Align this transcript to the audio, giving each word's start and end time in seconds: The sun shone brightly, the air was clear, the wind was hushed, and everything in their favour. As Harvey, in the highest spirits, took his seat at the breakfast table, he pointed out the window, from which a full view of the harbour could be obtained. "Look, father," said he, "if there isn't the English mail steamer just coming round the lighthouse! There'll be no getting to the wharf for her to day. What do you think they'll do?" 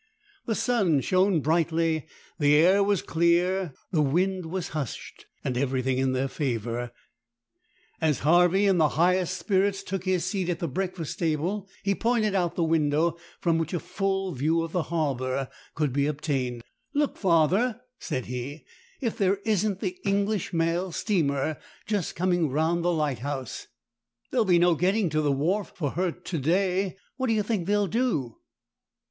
The 0.47 0.55
sun 0.55 0.99
shone 1.01 1.41
brightly, 1.41 2.07
the 2.39 2.55
air 2.55 2.83
was 2.83 3.03
clear, 3.03 3.75
the 3.91 4.01
wind 4.01 4.47
was 4.47 4.69
hushed, 4.69 5.27
and 5.43 5.55
everything 5.55 5.99
in 5.99 6.13
their 6.13 6.27
favour. 6.27 6.91
As 8.01 8.21
Harvey, 8.21 8.65
in 8.65 8.79
the 8.79 8.89
highest 8.97 9.37
spirits, 9.37 9.83
took 9.83 10.05
his 10.05 10.25
seat 10.25 10.49
at 10.49 10.57
the 10.57 10.67
breakfast 10.67 11.19
table, 11.19 11.69
he 11.83 11.93
pointed 11.93 12.33
out 12.33 12.55
the 12.55 12.63
window, 12.63 13.15
from 13.39 13.59
which 13.59 13.75
a 13.75 13.79
full 13.79 14.31
view 14.31 14.63
of 14.63 14.71
the 14.71 14.81
harbour 14.89 15.47
could 15.75 15.93
be 15.93 16.07
obtained. 16.07 16.63
"Look, 16.95 17.15
father," 17.15 17.81
said 17.99 18.25
he, 18.25 18.65
"if 19.01 19.19
there 19.19 19.35
isn't 19.45 19.81
the 19.81 19.99
English 20.03 20.51
mail 20.51 20.91
steamer 20.91 21.59
just 21.85 22.15
coming 22.15 22.49
round 22.49 22.83
the 22.83 22.91
lighthouse! 22.91 23.67
There'll 24.31 24.45
be 24.45 24.57
no 24.57 24.73
getting 24.73 25.11
to 25.11 25.21
the 25.21 25.31
wharf 25.31 25.71
for 25.75 25.91
her 25.91 26.11
to 26.11 26.37
day. 26.39 26.97
What 27.17 27.27
do 27.27 27.33
you 27.33 27.43
think 27.43 27.67
they'll 27.67 27.85
do?" 27.85 28.37